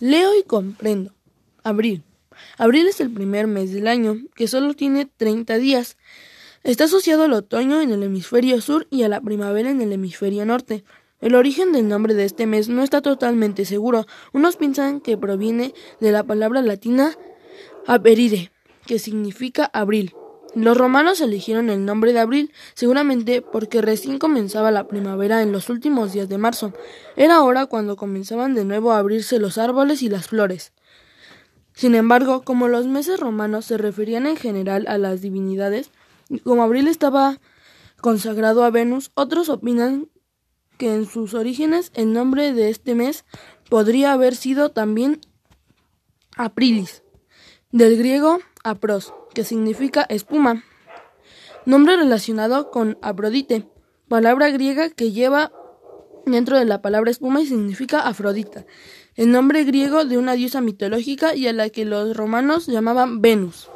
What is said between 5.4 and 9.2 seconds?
días. Está asociado al otoño en el hemisferio sur y a la